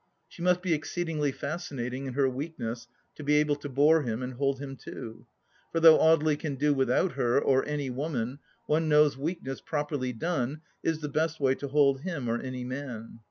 [0.27, 4.23] She must be exceedingly fascinating in her weak ness to be able to bore him
[4.23, 5.27] and hold him too.
[5.71, 10.11] For though Audely can do without her, or any woman, one knows weak ness, properly
[10.11, 13.19] done, is the best way to hold him or any man.